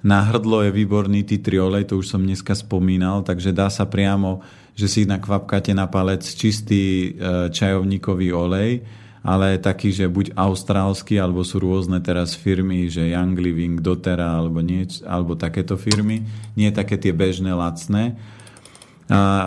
na 0.00 0.18
hrdlo 0.24 0.64
je 0.64 0.72
výborný 0.72 1.28
titriolej, 1.28 1.92
to 1.92 2.00
už 2.00 2.16
som 2.16 2.24
dneska 2.24 2.56
spomínal, 2.56 3.20
takže 3.20 3.52
dá 3.52 3.68
sa 3.68 3.84
priamo, 3.84 4.40
že 4.72 4.88
si 4.88 5.00
nakvapkáte 5.04 5.76
na 5.76 5.84
palec 5.92 6.24
čistý 6.24 7.12
e, 7.12 7.50
čajovníkový 7.52 8.32
olej, 8.32 8.80
ale 9.20 9.60
taký, 9.60 9.92
že 9.92 10.08
buď 10.08 10.32
austrálsky, 10.32 11.20
alebo 11.20 11.44
sú 11.44 11.60
rôzne 11.60 12.00
teraz 12.00 12.32
firmy, 12.32 12.88
že 12.88 13.12
Young 13.12 13.36
Living, 13.36 13.76
Dotera, 13.76 14.40
alebo, 14.40 14.64
nieč, 14.64 15.04
alebo 15.04 15.36
takéto 15.36 15.76
firmy, 15.76 16.24
nie 16.56 16.72
také 16.72 16.96
tie 16.96 17.12
bežné, 17.12 17.52
lacné 17.52 18.16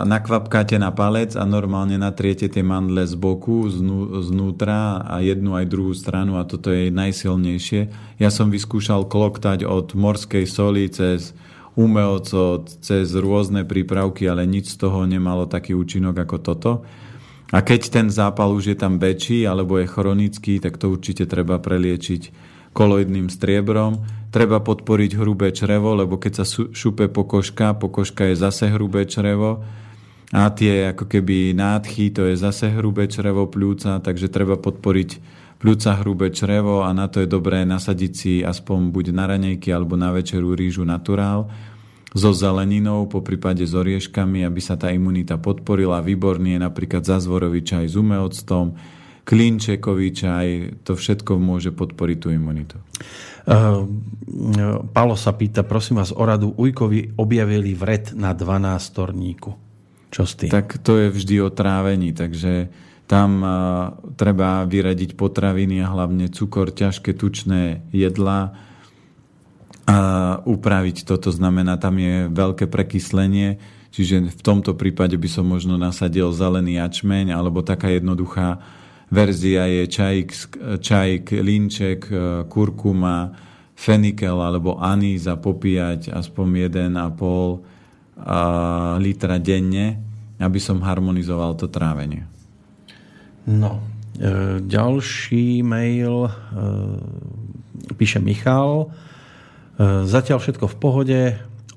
nakvapkáte 0.04 0.76
na 0.76 0.92
palec 0.92 1.32
a 1.40 1.48
normálne 1.48 1.96
natriete 1.96 2.52
tie 2.52 2.60
mandle 2.60 3.08
z 3.08 3.16
boku, 3.16 3.64
znú, 3.72 4.20
znútra 4.20 5.00
a 5.00 5.24
jednu 5.24 5.56
aj 5.56 5.66
druhú 5.72 5.96
stranu 5.96 6.36
a 6.36 6.44
toto 6.44 6.68
je 6.68 6.92
najsilnejšie. 6.92 7.88
Ja 8.20 8.28
som 8.28 8.52
vyskúšal 8.52 9.08
kloktať 9.08 9.64
od 9.64 9.96
morskej 9.96 10.44
soli 10.44 10.92
cez 10.92 11.32
umelcot, 11.80 12.84
cez 12.84 13.08
rôzne 13.16 13.64
prípravky, 13.64 14.28
ale 14.28 14.44
nič 14.44 14.76
z 14.76 14.84
toho 14.84 15.08
nemalo 15.08 15.48
taký 15.48 15.72
účinok 15.72 16.28
ako 16.28 16.36
toto. 16.44 16.72
A 17.50 17.64
keď 17.64 17.88
ten 17.88 18.06
zápal 18.12 18.52
už 18.52 18.74
je 18.74 18.76
tam 18.76 19.00
väčší 19.00 19.48
alebo 19.48 19.80
je 19.80 19.88
chronický, 19.88 20.60
tak 20.60 20.76
to 20.76 20.92
určite 20.92 21.24
treba 21.24 21.56
preliečiť 21.56 22.53
koloidným 22.74 23.30
striebrom. 23.30 24.02
Treba 24.34 24.58
podporiť 24.58 25.14
hrubé 25.14 25.54
črevo, 25.54 25.94
lebo 25.94 26.18
keď 26.18 26.42
sa 26.42 26.44
šupe 26.50 27.06
pokožka, 27.06 27.78
pokožka 27.78 28.28
je 28.28 28.36
zase 28.36 28.68
hrubé 28.74 29.06
črevo 29.06 29.62
a 30.34 30.50
tie 30.50 30.90
ako 30.90 31.06
keby 31.06 31.54
nádchy, 31.54 32.10
to 32.10 32.26
je 32.26 32.34
zase 32.34 32.74
hrubé 32.74 33.06
črevo 33.06 33.46
pľúca, 33.46 34.02
takže 34.02 34.26
treba 34.26 34.58
podporiť 34.58 35.10
pľúca 35.62 36.02
hrubé 36.02 36.34
črevo 36.34 36.82
a 36.82 36.90
na 36.90 37.06
to 37.06 37.22
je 37.22 37.30
dobré 37.30 37.62
nasadiť 37.62 38.12
si 38.12 38.32
aspoň 38.42 38.90
buď 38.90 39.14
na 39.14 39.30
ranejky 39.30 39.70
alebo 39.70 39.94
na 39.94 40.10
večeru 40.10 40.58
rýžu 40.58 40.82
naturál 40.82 41.46
so 42.14 42.30
zeleninou, 42.30 43.10
po 43.10 43.26
prípade 43.26 43.66
s 43.66 43.74
orieškami, 43.74 44.46
aby 44.46 44.60
sa 44.62 44.78
tá 44.78 44.94
imunita 44.94 45.34
podporila. 45.34 45.98
Výborný 45.98 46.54
je 46.54 46.60
napríklad 46.62 47.02
zazvorový 47.02 47.66
čaj 47.66 47.90
s 47.90 47.98
umeoctom, 47.98 48.78
klinčekový 49.24 50.08
čaj, 50.12 50.46
to 50.84 50.94
všetko 50.94 51.40
môže 51.40 51.72
podporiť 51.72 52.18
tú 52.20 52.28
imunitu. 52.30 52.76
Uh, 53.44 53.88
Palo 54.92 55.16
sa 55.16 55.32
pýta, 55.36 55.64
prosím 55.64 56.00
vás 56.00 56.12
o 56.12 56.24
radu, 56.24 56.52
Ujkovi 56.52 57.16
objavili 57.16 57.72
vred 57.72 58.12
na 58.16 58.36
12 58.36 58.96
torníku. 58.96 59.50
Čo 60.12 60.22
s 60.28 60.32
tým? 60.38 60.48
Tak 60.52 60.80
to 60.84 61.00
je 61.00 61.08
vždy 61.10 61.40
o 61.40 61.50
trávení, 61.50 62.12
takže 62.12 62.68
tam 63.04 63.30
uh, 63.40 63.50
treba 64.16 64.64
vyradiť 64.64 65.16
potraviny 65.16 65.80
a 65.84 65.92
hlavne 65.92 66.32
cukor, 66.32 66.72
ťažké 66.72 67.12
tučné 67.16 67.84
jedlá, 67.92 68.56
a 69.84 70.40
upraviť 70.48 71.04
to. 71.04 71.20
To 71.20 71.30
znamená, 71.32 71.76
tam 71.76 72.00
je 72.00 72.32
veľké 72.32 72.72
prekyslenie, 72.72 73.60
čiže 73.92 74.32
v 74.32 74.40
tomto 74.40 74.72
prípade 74.72 75.20
by 75.20 75.28
som 75.28 75.44
možno 75.44 75.76
nasadil 75.76 76.32
zelený 76.32 76.80
jačmeň, 76.80 77.36
alebo 77.36 77.60
taká 77.60 77.92
jednoduchá 77.92 78.64
verzia 79.10 79.66
je 79.68 79.84
čajk, 79.88 80.28
čajk 80.80 81.24
linček, 81.32 82.00
e, 82.08 82.16
kurkuma, 82.48 83.34
fenikel 83.74 84.38
alebo 84.38 84.78
aníza 84.78 85.34
popíjať 85.34 86.14
aspoň 86.14 86.46
1,5 86.70 87.74
litra 89.02 89.42
denne, 89.42 89.98
aby 90.38 90.58
som 90.62 90.78
harmonizoval 90.82 91.58
to 91.58 91.66
trávenie. 91.66 92.22
No, 93.44 93.82
e, 94.16 94.62
ďalší 94.62 95.60
mail 95.60 96.30
e, 96.30 96.32
píše 97.92 98.22
Michal. 98.22 98.88
E, 99.76 100.06
zatiaľ 100.08 100.38
všetko 100.40 100.64
v 100.70 100.76
pohode, 100.80 101.20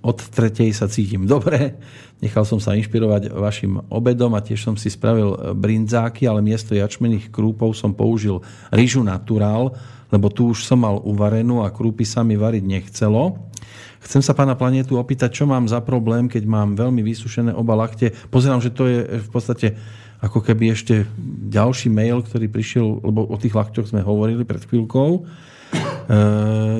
od 0.07 0.17
tretej 0.31 0.71
sa 0.71 0.87
cítim 0.87 1.27
dobre, 1.27 1.75
nechal 2.23 2.47
som 2.47 2.63
sa 2.63 2.79
inšpirovať 2.79 3.35
vašim 3.35 3.91
obedom 3.91 4.31
a 4.31 4.39
tiež 4.39 4.63
som 4.63 4.75
si 4.79 4.87
spravil 4.87 5.35
brinzáky, 5.51 6.23
ale 6.23 6.39
miesto 6.39 6.71
jačmených 6.71 7.27
krúpov 7.27 7.75
som 7.75 7.91
použil 7.91 8.39
rýžu 8.71 9.03
naturál, 9.03 9.75
lebo 10.07 10.31
tu 10.31 10.55
už 10.55 10.63
som 10.63 10.79
mal 10.79 11.03
uvarenú 11.03 11.67
a 11.67 11.73
krúpy 11.75 12.07
sa 12.07 12.23
mi 12.23 12.39
variť 12.39 12.63
nechcelo. 12.63 13.51
Chcem 13.99 14.23
sa 14.23 14.31
pána 14.31 14.55
planetu 14.55 14.95
opýtať, 14.95 15.43
čo 15.43 15.43
mám 15.43 15.67
za 15.67 15.83
problém, 15.83 16.31
keď 16.31 16.47
mám 16.47 16.79
veľmi 16.79 17.03
vysušené 17.03 17.51
oba 17.51 17.75
lakte. 17.75 18.15
Pozerám, 18.31 18.63
že 18.63 18.71
to 18.71 18.87
je 18.87 19.19
v 19.19 19.29
podstate 19.29 19.75
ako 20.23 20.39
keby 20.39 20.71
ešte 20.71 21.03
ďalší 21.51 21.91
mail, 21.91 22.23
ktorý 22.23 22.47
prišiel, 22.47 23.03
lebo 23.03 23.27
o 23.27 23.35
tých 23.35 23.53
lakťoch 23.53 23.91
sme 23.91 24.01
hovorili 24.01 24.47
pred 24.47 24.63
chvíľkou. 24.63 25.09
E, 25.19 25.21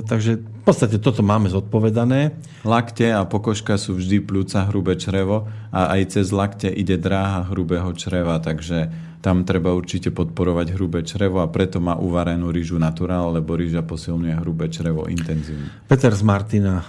takže 0.08 0.57
podstate 0.68 1.00
toto 1.00 1.24
máme 1.24 1.48
zodpovedané. 1.48 2.36
Lakte 2.68 3.16
a 3.16 3.24
pokožka 3.24 3.80
sú 3.80 3.96
vždy 3.96 4.20
plúca 4.20 4.68
hrubé 4.68 5.00
črevo 5.00 5.48
a 5.72 5.96
aj 5.96 6.20
cez 6.20 6.36
lakte 6.36 6.68
ide 6.68 7.00
dráha 7.00 7.48
hrubého 7.48 7.88
čreva, 7.96 8.36
takže 8.44 8.92
tam 9.24 9.48
treba 9.48 9.72
určite 9.72 10.12
podporovať 10.12 10.76
hrubé 10.76 11.08
črevo 11.08 11.40
a 11.40 11.48
preto 11.48 11.80
má 11.80 11.96
uvarenú 11.96 12.52
rýžu 12.52 12.76
naturál, 12.78 13.32
lebo 13.32 13.56
rýža 13.56 13.82
posilňuje 13.82 14.36
hrubé 14.44 14.68
črevo 14.68 15.08
intenzívne. 15.08 15.72
Peter 15.88 16.12
z 16.12 16.24
Martina 16.28 16.84
e, 16.84 16.86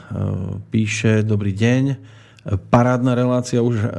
píše, 0.69 1.23
dobrý 1.23 1.55
deň. 1.55 1.85
Parádna 2.49 3.13
relácia 3.15 3.63
už 3.63 3.79
e, 3.79 3.85
e, 3.85 3.91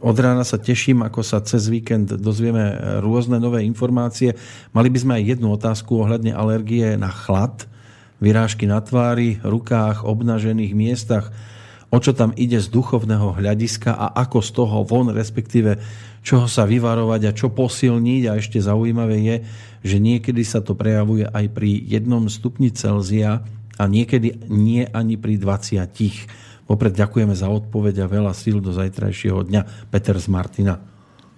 od 0.00 0.16
rána 0.16 0.42
sa 0.48 0.56
teším, 0.56 1.04
ako 1.04 1.20
sa 1.20 1.44
cez 1.44 1.68
víkend 1.68 2.16
dozvieme 2.16 3.00
rôzne 3.04 3.36
nové 3.36 3.68
informácie. 3.68 4.34
Mali 4.72 4.88
by 4.88 4.98
sme 4.98 5.12
aj 5.20 5.24
jednu 5.36 5.48
otázku 5.54 5.92
ohľadne 5.94 6.32
alergie 6.34 6.96
na 6.96 7.08
chlad, 7.08 7.70
vyrážky 8.20 8.68
na 8.68 8.78
tvári, 8.84 9.40
rukách, 9.40 10.04
obnažených 10.04 10.72
miestach, 10.76 11.32
o 11.90 11.98
čo 11.98 12.14
tam 12.14 12.30
ide 12.38 12.62
z 12.62 12.70
duchovného 12.70 13.34
hľadiska 13.34 13.90
a 13.90 14.14
ako 14.14 14.38
z 14.44 14.50
toho 14.54 14.76
von, 14.86 15.10
respektíve 15.10 15.80
čoho 16.22 16.46
sa 16.46 16.68
vyvarovať 16.68 17.20
a 17.26 17.34
čo 17.34 17.50
posilniť. 17.50 18.22
A 18.30 18.38
ešte 18.38 18.62
zaujímavé 18.62 19.16
je, 19.18 19.36
že 19.82 19.96
niekedy 19.98 20.46
sa 20.46 20.62
to 20.62 20.78
prejavuje 20.78 21.26
aj 21.26 21.50
pri 21.50 21.82
jednom 21.82 22.30
stupni 22.30 22.70
Celzia 22.70 23.42
a 23.74 23.82
niekedy 23.88 24.46
nie 24.46 24.86
ani 24.86 25.18
pri 25.18 25.40
20. 25.40 26.68
Vopred 26.70 26.94
ďakujeme 26.94 27.34
za 27.34 27.50
odpoveď 27.50 28.06
a 28.06 28.12
veľa 28.12 28.30
síl 28.36 28.62
do 28.62 28.70
zajtrajšieho 28.70 29.42
dňa. 29.50 29.90
Peter 29.90 30.14
z 30.14 30.28
Martina. 30.30 30.78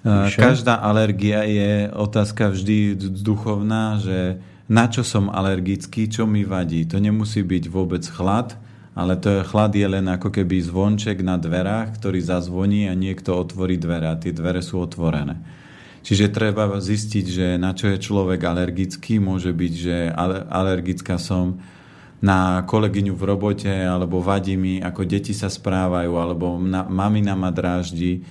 Píše. 0.02 0.36
Každá 0.36 0.82
alergia 0.82 1.46
je 1.46 1.86
otázka 1.94 2.50
vždy 2.50 2.98
duchovná, 3.22 4.02
že 4.02 4.42
na 4.70 4.86
čo 4.86 5.02
som 5.02 5.32
alergický, 5.32 6.06
čo 6.06 6.26
mi 6.26 6.46
vadí. 6.46 6.86
To 6.86 7.02
nemusí 7.02 7.42
byť 7.42 7.64
vôbec 7.66 8.04
chlad, 8.06 8.54
ale 8.92 9.16
to 9.16 9.40
je, 9.40 9.40
chlad 9.48 9.72
je 9.72 9.88
len 9.88 10.06
ako 10.06 10.28
keby 10.28 10.60
zvonček 10.60 11.24
na 11.24 11.40
dverách, 11.40 11.96
ktorý 11.96 12.20
zazvoní 12.20 12.86
a 12.86 12.94
niekto 12.94 13.32
otvorí 13.32 13.80
dvere 13.80 14.12
a 14.12 14.20
tie 14.20 14.36
dvere 14.36 14.60
sú 14.60 14.84
otvorené. 14.84 15.40
Čiže 16.02 16.34
treba 16.34 16.66
zistiť, 16.66 17.26
že 17.30 17.46
na 17.56 17.72
čo 17.72 17.88
je 17.94 18.02
človek 18.02 18.42
alergický. 18.42 19.22
Môže 19.22 19.54
byť, 19.54 19.72
že 19.72 19.96
alergická 20.50 21.14
som 21.14 21.62
na 22.22 22.62
kolegyňu 22.66 23.14
v 23.14 23.22
robote, 23.22 23.70
alebo 23.70 24.22
vadí 24.22 24.58
mi, 24.58 24.82
ako 24.82 25.06
deti 25.06 25.34
sa 25.34 25.46
správajú, 25.50 26.12
alebo 26.18 26.58
na, 26.58 26.86
mamina 26.86 27.38
ma 27.38 27.54
dráždi. 27.54 28.22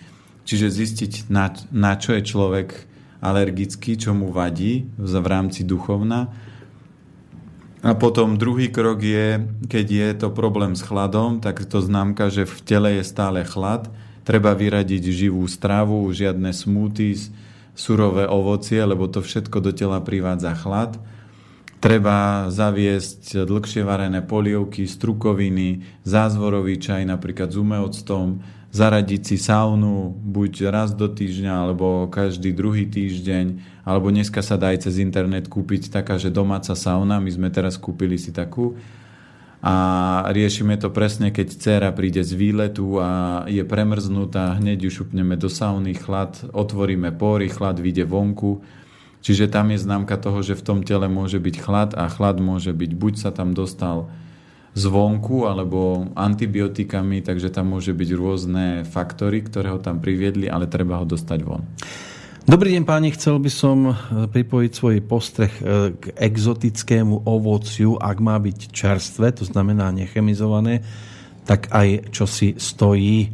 Čiže 0.44 0.68
zistiť, 0.68 1.12
na, 1.32 1.52
na 1.72 1.96
čo 1.96 2.12
je 2.16 2.24
človek 2.24 2.90
alergický, 3.22 3.96
čo 3.96 4.12
mu 4.18 4.34
vadí 4.34 4.90
v 4.98 5.25
rámci 5.30 5.62
duchovna. 5.62 6.34
A 7.82 7.98
potom 7.98 8.38
druhý 8.38 8.70
krok 8.70 9.01
je, 9.01 9.42
keď 9.66 9.86
je 9.90 10.10
to 10.25 10.28
problém 10.30 10.78
s 10.78 10.86
chladom, 10.86 11.42
tak 11.42 11.66
to 11.66 11.82
známka, 11.82 12.30
že 12.30 12.46
v 12.46 12.58
tele 12.62 12.90
je 13.01 13.04
stále 13.06 13.42
chlad. 13.46 13.90
Treba 14.22 14.54
vyradiť 14.54 15.01
živú 15.10 15.42
stravu, 15.50 16.06
žiadne 16.13 16.54
smoothies, 16.54 17.34
surové 17.74 18.30
ovocie, 18.30 18.82
lebo 18.86 19.10
to 19.10 19.25
všetko 19.25 19.58
do 19.66 19.72
tela 19.74 19.98
privádza 19.98 20.54
chlad 20.54 21.01
Treba 21.82 22.46
zaviesť 22.54 23.42
dlhšie 23.50 23.82
varené 23.82 24.22
polievky, 24.22 24.86
strukoviny, 24.86 25.82
zázvorový 26.06 26.78
čaj 26.78 27.10
napríklad 27.10 27.50
s 27.50 27.58
umeoctom, 27.58 28.46
zaradiť 28.72 29.22
si 29.28 29.38
saunu 29.38 30.16
buď 30.16 30.72
raz 30.72 30.96
do 30.96 31.12
týždňa 31.12 31.68
alebo 31.68 32.08
každý 32.08 32.56
druhý 32.56 32.88
týždeň, 32.88 33.60
alebo 33.84 34.10
dneska 34.10 34.40
sa 34.40 34.56
dá 34.56 34.72
aj 34.72 34.88
cez 34.88 35.04
internet 35.04 35.51
kúpiť 35.51 35.92
taká, 35.92 36.16
že 36.16 36.32
domáca 36.32 36.72
sauna, 36.72 37.20
my 37.20 37.32
sme 37.32 37.51
teraz 37.51 37.75
kúpili 37.75 38.16
si 38.16 38.32
takú 38.32 38.80
a 39.62 39.75
riešime 40.34 40.74
to 40.80 40.90
presne, 40.90 41.30
keď 41.30 41.48
dcera 41.54 41.90
príde 41.94 42.25
z 42.25 42.34
výletu 42.34 42.98
a 42.98 43.44
je 43.46 43.62
premrznutá, 43.62 44.58
hneď 44.58 44.90
ju 44.90 45.04
šupneme 45.04 45.38
do 45.38 45.51
sauny, 45.51 45.94
chlad, 45.94 46.34
otvoríme 46.50 47.13
pory, 47.13 47.51
chlad 47.51 47.78
vyjde 47.78 48.10
vonku, 48.10 48.63
Čiže 49.22 49.54
tam 49.54 49.70
je 49.70 49.78
známka 49.78 50.18
toho, 50.18 50.42
že 50.42 50.58
v 50.58 50.66
tom 50.66 50.80
tele 50.82 51.06
môže 51.06 51.38
byť 51.38 51.56
chlad 51.62 51.94
a 51.94 52.10
chlad 52.10 52.42
môže 52.42 52.74
byť, 52.74 52.92
buď 52.98 53.13
sa 53.22 53.30
tam 53.30 53.54
dostal 53.54 54.10
zvonku 54.72 55.44
alebo 55.48 56.08
antibiotikami, 56.16 57.20
takže 57.20 57.51
tam 57.51 57.75
môže 57.75 57.92
byť 57.92 58.10
rôzne 58.16 58.66
faktory, 58.88 59.44
ktoré 59.44 59.75
ho 59.75 59.80
tam 59.84 60.00
priviedli, 60.00 60.48
ale 60.48 60.72
treba 60.72 61.00
ho 61.00 61.06
dostať 61.06 61.40
von. 61.44 61.63
Dobrý 62.42 62.74
deň 62.74 62.84
páni, 62.90 63.13
chcel 63.13 63.38
by 63.38 63.51
som 63.54 63.78
e, 63.86 63.94
pripojiť 64.25 64.72
svoj 64.74 64.98
postreh 65.06 65.54
e, 65.62 65.94
k 65.94 66.04
exotickému 66.18 67.22
ovociu, 67.28 68.01
ak 68.01 68.18
má 68.18 68.34
byť 68.42 68.74
čerstvé, 68.74 69.30
to 69.38 69.46
znamená 69.46 69.94
nechemizované, 69.94 70.82
tak 71.46 71.70
aj 71.70 72.10
čo 72.10 72.25
si 72.25 72.58
stojí. 72.58 73.30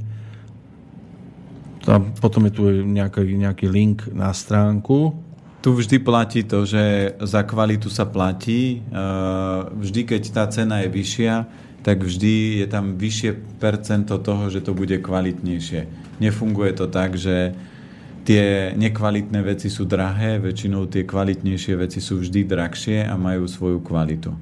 Tam, 1.88 2.12
potom 2.20 2.51
je 2.51 2.53
tu 2.53 2.67
nejaký, 2.67 3.24
nejaký 3.39 3.72
link 3.72 4.12
na 4.12 4.36
stránku 4.36 5.26
tu 5.61 5.73
vždy 5.73 5.99
platí 5.99 6.45
to, 6.45 6.63
že 6.63 7.15
za 7.19 7.41
kvalitu 7.43 7.89
sa 7.89 8.05
platí. 8.05 8.85
Vždy, 9.73 10.01
keď 10.05 10.21
tá 10.31 10.43
cena 10.47 10.85
je 10.85 10.89
vyššia, 10.93 11.33
tak 11.81 12.03
vždy 12.03 12.63
je 12.63 12.67
tam 12.67 12.99
vyššie 12.99 13.57
percento 13.63 14.19
toho, 14.19 14.51
že 14.51 14.59
to 14.59 14.75
bude 14.75 14.99
kvalitnejšie. 14.99 15.87
Nefunguje 16.19 16.71
to 16.75 16.91
tak, 16.91 17.15
že 17.15 17.55
tie 18.27 18.75
nekvalitné 18.75 19.39
veci 19.39 19.71
sú 19.71 19.87
drahé, 19.87 20.35
väčšinou 20.43 20.91
tie 20.91 21.07
kvalitnejšie 21.07 21.73
veci 21.79 22.03
sú 22.03 22.19
vždy 22.19 22.43
drahšie 22.43 23.07
a 23.07 23.15
majú 23.15 23.47
svoju 23.47 23.79
kvalitu. 23.79 24.35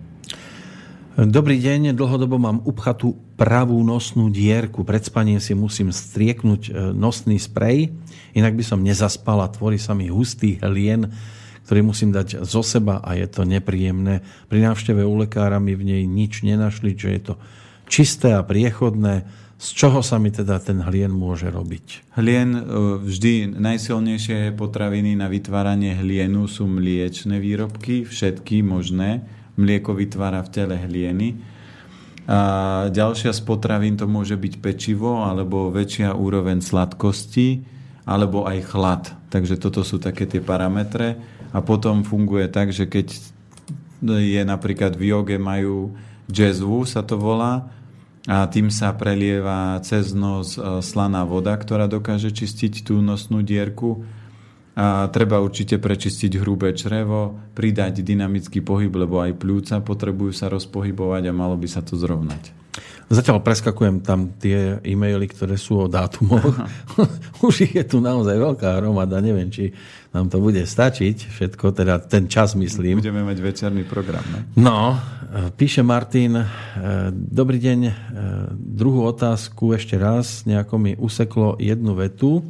Dobrý 1.15 1.63
deň, 1.63 1.95
dlhodobo 1.95 2.35
mám 2.35 2.59
upchatú 2.67 3.15
pravú 3.39 3.79
nosnú 3.87 4.27
dierku. 4.27 4.83
Pred 4.83 5.07
spaním 5.07 5.39
si 5.39 5.55
musím 5.55 5.87
strieknúť 5.87 6.61
e, 6.67 6.71
nosný 6.91 7.39
sprej, 7.39 7.95
inak 8.35 8.51
by 8.51 8.63
som 8.67 8.83
nezaspal 8.83 9.39
a 9.39 9.47
tvorí 9.47 9.79
sa 9.79 9.95
mi 9.95 10.11
hustý 10.11 10.59
hlien, 10.59 11.07
ktorý 11.63 11.87
musím 11.87 12.11
dať 12.11 12.43
zo 12.43 12.59
seba 12.59 12.99
a 12.99 13.15
je 13.15 13.31
to 13.31 13.47
nepríjemné. 13.47 14.27
Pri 14.51 14.59
návšteve 14.59 15.07
u 15.07 15.15
lekára 15.15 15.55
mi 15.63 15.71
v 15.71 15.87
nej 15.87 16.03
nič 16.03 16.43
nenašli, 16.43 16.99
že 16.99 17.09
je 17.15 17.21
to 17.31 17.33
čisté 17.87 18.35
a 18.35 18.43
priechodné. 18.43 19.23
Z 19.55 19.71
čoho 19.71 20.03
sa 20.03 20.19
mi 20.19 20.35
teda 20.35 20.59
ten 20.59 20.83
hlien 20.83 21.15
môže 21.15 21.47
robiť? 21.47 22.11
Hlien, 22.19 22.59
e, 22.59 22.61
vždy 23.07 23.55
najsilnejšie 23.55 24.51
potraviny 24.51 25.15
na 25.15 25.31
vytváranie 25.31 25.95
hlienu 25.95 26.43
sú 26.51 26.67
mliečne 26.67 27.39
výrobky, 27.39 28.03
všetky 28.03 28.67
možné 28.67 29.23
mlieko 29.55 29.95
vytvára 29.95 30.43
v 30.43 30.51
tele 30.51 30.75
hlieny. 30.79 31.35
A 32.25 32.39
ďalšia 32.89 33.31
z 33.35 33.41
potravín 33.45 33.95
to 33.95 34.09
môže 34.09 34.33
byť 34.33 34.53
pečivo 34.57 35.21
alebo 35.25 35.69
väčšia 35.69 36.17
úroveň 36.17 36.61
sladkosti 36.61 37.61
alebo 38.05 38.49
aj 38.49 38.59
chlad. 38.65 39.03
Takže 39.29 39.61
toto 39.61 39.85
sú 39.85 40.01
také 40.01 40.25
tie 40.25 40.41
parametre. 40.41 41.17
A 41.55 41.61
potom 41.61 42.03
funguje 42.03 42.49
tak, 42.49 42.73
že 42.73 42.89
keď 42.89 43.13
je 44.05 44.41
napríklad 44.43 44.97
v 44.97 45.13
joge 45.13 45.37
majú 45.39 45.95
jazzvu, 46.27 46.83
sa 46.83 47.05
to 47.05 47.15
volá, 47.15 47.69
a 48.25 48.49
tým 48.49 48.73
sa 48.73 48.89
prelieva 48.97 49.77
cez 49.85 50.09
nos 50.17 50.57
e, 50.57 50.81
slaná 50.81 51.21
voda, 51.29 51.53
ktorá 51.53 51.85
dokáže 51.85 52.33
čistiť 52.33 52.81
tú 52.81 52.97
nosnú 52.97 53.45
dierku 53.45 54.01
a 54.75 55.07
treba 55.07 55.39
určite 55.39 55.79
prečistiť 55.79 56.35
hrubé 56.43 56.75
črevo, 56.75 57.51
pridať 57.55 58.03
dynamický 58.03 58.59
pohyb, 58.59 58.91
lebo 58.91 59.23
aj 59.23 59.39
pľúca 59.39 59.79
potrebujú 59.79 60.35
sa 60.35 60.51
rozpohybovať 60.51 61.31
a 61.31 61.33
malo 61.33 61.55
by 61.55 61.67
sa 61.71 61.79
to 61.79 61.95
zrovnať. 61.95 62.65
Zatiaľ 63.05 63.45
preskakujem 63.45 64.01
tam 64.01 64.33
tie 64.33 64.81
e-maily, 64.81 65.29
ktoré 65.29 65.61
sú 65.61 65.85
o 65.85 65.87
dátumoch. 65.87 66.57
Už 67.45 67.69
ich 67.69 67.77
je 67.77 67.85
tu 67.85 68.01
naozaj 68.01 68.33
veľká 68.33 68.81
hromada, 68.81 69.21
neviem, 69.21 69.47
či 69.53 69.71
nám 70.09 70.27
to 70.33 70.41
bude 70.41 70.59
stačiť, 70.65 71.29
všetko, 71.29 71.71
teda 71.71 72.01
ten 72.01 72.25
čas 72.25 72.57
myslím. 72.57 72.97
Budeme 72.97 73.21
mať 73.21 73.37
večerný 73.39 73.85
program, 73.85 74.25
ne? 74.33 74.41
No, 74.57 74.97
píše 75.53 75.85
Martin, 75.85 76.41
e, 76.41 76.45
dobrý 77.13 77.61
deň, 77.61 77.79
e, 77.85 77.93
druhú 78.57 79.05
otázku 79.05 79.77
ešte 79.77 80.01
raz, 80.01 80.41
nejako 80.49 80.75
mi 80.81 80.91
useklo 80.97 81.61
jednu 81.61 81.93
vetu. 81.93 82.41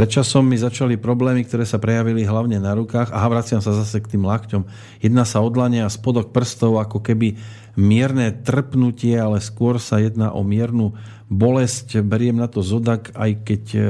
Predčasom 0.00 0.48
mi 0.48 0.56
začali 0.56 0.96
problémy, 0.96 1.44
ktoré 1.44 1.68
sa 1.68 1.76
prejavili 1.76 2.24
hlavne 2.24 2.56
na 2.56 2.72
rukách. 2.72 3.12
a 3.12 3.20
vraciam 3.28 3.60
sa 3.60 3.76
zase 3.76 4.00
k 4.00 4.16
tým 4.16 4.24
lakťom. 4.24 4.64
Jedná 5.04 5.28
sa 5.28 5.44
odlania 5.44 5.84
a 5.84 5.92
spodok 5.92 6.32
prstov 6.32 6.80
ako 6.80 7.04
keby 7.04 7.36
mierne 7.76 8.32
trpnutie, 8.32 9.20
ale 9.20 9.44
skôr 9.44 9.76
sa 9.76 10.00
jedná 10.00 10.32
o 10.32 10.40
miernu 10.40 10.96
bolesť. 11.28 12.00
Beriem 12.00 12.40
na 12.40 12.48
to 12.48 12.64
zodak, 12.64 13.12
aj 13.12 13.44
keď 13.44 13.62
e, 13.76 13.80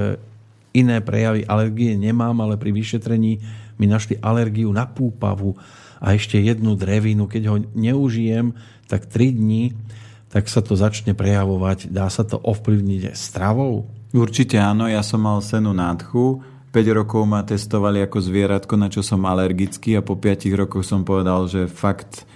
iné 0.75 0.99
prejavy 0.99 1.47
alergie 1.47 1.95
nemám, 1.95 2.43
ale 2.43 2.59
pri 2.59 2.75
vyšetrení 2.75 3.39
mi 3.79 3.87
našli 3.87 4.19
alergiu 4.19 4.67
na 4.75 4.91
púpavu 4.91 5.55
a 6.03 6.11
ešte 6.19 6.43
jednu 6.43 6.75
drevinu. 6.75 7.31
Keď 7.31 7.43
ho 7.47 7.63
neužijem, 7.79 8.59
tak 8.91 9.07
3 9.07 9.31
dní, 9.31 9.79
tak 10.27 10.51
sa 10.51 10.59
to 10.59 10.75
začne 10.75 11.15
prejavovať. 11.15 11.87
Dá 11.87 12.11
sa 12.11 12.27
to 12.27 12.35
ovplyvniť 12.35 13.15
stravou? 13.15 14.00
Určite 14.11 14.59
áno, 14.59 14.91
ja 14.91 15.07
som 15.07 15.23
mal 15.23 15.39
senu 15.39 15.71
nádchu, 15.71 16.43
5 16.71 16.99
rokov 16.99 17.23
ma 17.27 17.47
testovali 17.47 18.03
ako 18.03 18.19
zvieratko, 18.23 18.75
na 18.79 18.91
čo 18.91 19.03
som 19.03 19.23
alergický 19.27 19.99
a 19.99 20.03
po 20.03 20.19
5 20.19 20.51
rokoch 20.55 20.87
som 20.87 21.03
povedal, 21.03 21.47
že 21.47 21.71
fakt 21.71 22.27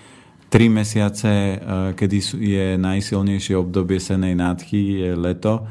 3 0.54 0.71
mesiace, 0.71 1.31
e, 1.31 1.57
kedy 1.99 2.19
je 2.38 2.66
najsilnejšie 2.78 3.54
obdobie 3.59 3.99
senej 3.99 4.38
nádchy, 4.38 5.02
je 5.02 5.11
leto, 5.19 5.66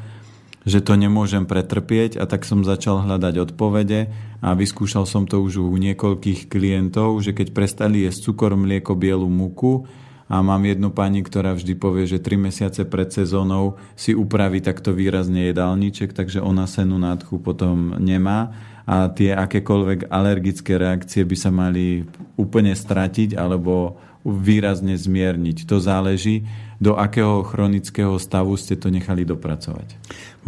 že 0.64 0.84
to 0.84 0.96
nemôžem 0.96 1.48
pretrpieť 1.48 2.20
a 2.20 2.28
tak 2.28 2.44
som 2.48 2.64
začal 2.64 3.04
hľadať 3.04 3.52
odpovede 3.52 4.08
a 4.44 4.52
vyskúšal 4.52 5.08
som 5.08 5.24
to 5.24 5.40
už 5.40 5.60
u 5.60 5.72
niekoľkých 5.76 6.52
klientov, 6.52 7.20
že 7.24 7.32
keď 7.32 7.56
prestali 7.56 8.04
jesť 8.04 8.32
cukor, 8.32 8.56
mlieko, 8.56 8.92
bielu 8.92 9.28
múku, 9.28 9.88
a 10.24 10.40
mám 10.40 10.64
jednu 10.64 10.88
pani, 10.88 11.20
ktorá 11.20 11.52
vždy 11.52 11.76
povie, 11.76 12.08
že 12.08 12.22
3 12.22 12.48
mesiace 12.48 12.82
pred 12.88 13.12
sezónou 13.12 13.76
si 13.92 14.16
upraví 14.16 14.64
takto 14.64 14.96
výrazne 14.96 15.52
jedálniček, 15.52 16.16
takže 16.16 16.40
ona 16.40 16.64
senu 16.64 16.96
nádchu 16.96 17.36
potom 17.40 18.00
nemá 18.00 18.56
a 18.84 19.08
tie 19.08 19.32
akékoľvek 19.36 20.12
alergické 20.12 20.76
reakcie 20.76 21.24
by 21.24 21.36
sa 21.36 21.48
mali 21.52 22.04
úplne 22.36 22.72
stratiť 22.72 23.36
alebo 23.36 23.96
výrazne 24.24 24.96
zmierniť. 24.96 25.68
To 25.68 25.76
záleží, 25.80 26.48
do 26.80 26.96
akého 26.96 27.44
chronického 27.44 28.16
stavu 28.16 28.56
ste 28.56 28.76
to 28.76 28.88
nechali 28.88 29.28
dopracovať. 29.28 29.96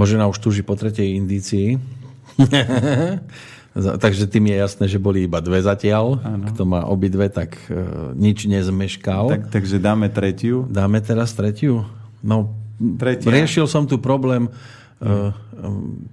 Možno 0.01 0.33
už 0.33 0.41
túži 0.41 0.65
po 0.65 0.77
tretej 0.77 1.17
indícii. 1.17 1.77
Takže 3.77 4.25
tým 4.25 4.49
je 4.49 4.57
jasné, 4.57 4.85
že 4.89 4.97
boli 4.97 5.29
iba 5.29 5.37
dve 5.45 5.61
zatiaľ. 5.61 6.17
Ano. 6.25 6.49
Kto 6.49 6.63
má 6.65 6.89
obidve, 6.89 7.29
tak 7.29 7.61
e, 7.69 7.77
nič 8.17 8.49
nezmeškal. 8.49 9.29
Tak, 9.29 9.43
takže 9.53 9.77
dáme 9.77 10.09
tretiu. 10.09 10.65
Dáme 10.73 11.05
teraz 11.05 11.37
tretiu? 11.37 11.85
No, 12.25 12.57
tretia. 12.97 13.29
riešil 13.29 13.69
som 13.69 13.85
tu 13.85 14.01
problém 14.01 14.49
e, 14.49 14.51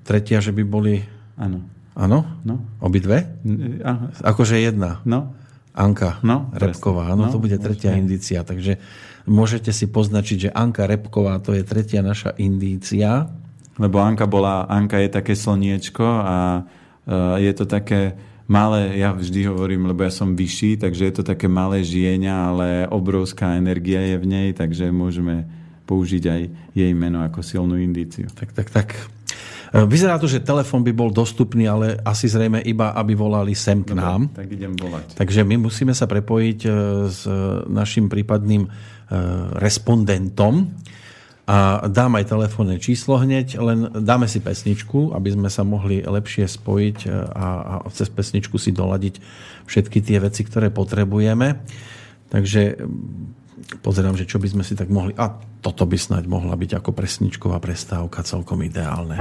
tretia, 0.03 0.43
že 0.43 0.51
by 0.51 0.63
boli... 0.67 1.07
Áno. 1.39 1.63
Áno? 1.95 2.27
No. 2.43 2.59
Obidve? 2.83 3.31
Aha. 3.79 4.11
Akože 4.27 4.59
jedna. 4.59 4.99
No. 5.07 5.31
Anka 5.73 6.21
no, 6.21 6.53
Repková. 6.53 7.09
Áno, 7.09 7.25
no, 7.25 7.33
to 7.33 7.41
bude 7.41 7.57
tretia 7.57 7.97
presne. 7.97 8.01
indícia. 8.05 8.39
Takže 8.45 8.77
môžete 9.25 9.73
si 9.73 9.89
poznačiť, 9.89 10.37
že 10.37 10.53
Anka 10.53 10.85
Repková 10.85 11.41
to 11.41 11.57
je 11.57 11.65
tretia 11.65 12.05
naša 12.05 12.37
indícia. 12.37 13.25
Lebo 13.81 13.97
Anka 13.97 14.29
bola, 14.29 14.69
Anka 14.69 15.01
je 15.01 15.09
také 15.09 15.33
slniečko 15.33 16.05
a 16.05 16.35
je 17.39 17.51
to 17.51 17.65
také 17.67 18.15
malé, 18.47 18.99
ja 18.99 19.15
vždy 19.15 19.47
hovorím, 19.47 19.87
lebo 19.87 20.03
ja 20.03 20.11
som 20.11 20.35
vyšší, 20.35 20.83
takže 20.83 21.03
je 21.09 21.13
to 21.15 21.23
také 21.23 21.47
malé 21.47 21.83
žienia, 21.83 22.51
ale 22.51 22.87
obrovská 22.87 23.55
energia 23.55 24.03
je 24.03 24.17
v 24.19 24.25
nej, 24.27 24.47
takže 24.51 24.91
môžeme 24.91 25.47
použiť 25.83 26.23
aj 26.27 26.41
jej 26.71 26.91
meno 26.95 27.23
ako 27.23 27.43
silnú 27.43 27.75
indíciu. 27.75 28.31
Tak, 28.31 28.55
tak, 28.55 28.67
tak. 28.71 28.87
E, 28.95 29.83
vyzerá 29.83 30.15
to, 30.15 30.31
že 30.31 30.43
telefon 30.43 30.79
by 30.83 30.95
bol 30.95 31.11
dostupný, 31.11 31.67
ale 31.67 31.99
asi 32.07 32.31
zrejme 32.31 32.63
iba, 32.63 32.95
aby 32.95 33.15
volali 33.15 33.51
sem 33.51 33.83
k 33.83 33.91
nám. 33.91 34.31
Dobre, 34.31 34.47
tak 34.47 34.49
idem 34.55 34.73
volať. 34.79 35.07
Takže 35.19 35.41
my 35.43 35.55
musíme 35.59 35.91
sa 35.91 36.07
prepojiť 36.07 36.59
e, 36.63 36.69
s 37.11 37.27
našim 37.67 38.07
prípadným 38.07 38.93
respondentom 39.61 40.73
a 41.43 41.83
dám 41.91 42.15
aj 42.15 42.31
telefónne 42.31 42.79
číslo 42.79 43.19
hneď, 43.19 43.59
len 43.59 43.91
dáme 43.91 44.31
si 44.31 44.39
pesničku, 44.39 45.11
aby 45.11 45.35
sme 45.35 45.49
sa 45.51 45.67
mohli 45.67 45.99
lepšie 45.99 46.47
spojiť 46.47 46.97
e, 47.03 47.07
a, 47.11 47.47
a 47.59 47.73
cez 47.91 48.07
pesničku 48.07 48.55
si 48.55 48.71
doladiť 48.71 49.19
všetky 49.67 49.99
tie 49.99 50.23
veci, 50.23 50.47
ktoré 50.47 50.71
potrebujeme. 50.71 51.59
Takže 52.31 52.79
pozerám, 53.83 54.15
že 54.15 54.23
čo 54.23 54.39
by 54.39 54.47
sme 54.55 54.63
si 54.63 54.79
tak 54.79 54.87
mohli... 54.87 55.11
A 55.19 55.35
toto 55.59 55.83
by 55.83 55.99
snáď 55.99 56.31
mohla 56.31 56.55
byť 56.55 56.79
ako 56.79 56.95
presničková 56.95 57.59
prestávka 57.59 58.23
celkom 58.23 58.63
ideálne. 58.63 59.19